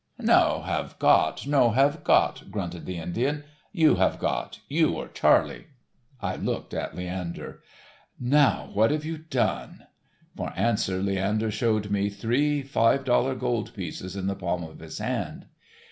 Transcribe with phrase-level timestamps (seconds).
[0.17, 3.43] "No have got, no have got," grunted the Indian.
[3.71, 5.65] "You have got, you or Charley."
[6.19, 7.59] I looked at Leander.
[8.19, 9.85] "Now, what have you done?"
[10.35, 14.97] For answer Leander showed me three five dollar gold pieces in the palm of his
[14.97, 15.45] hand.